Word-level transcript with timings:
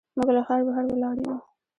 موږ 0.15 0.29
له 0.35 0.41
ښار 0.47 0.61
بهر 0.67 0.83
ولاړ 0.89 1.15
یو. 1.23 1.35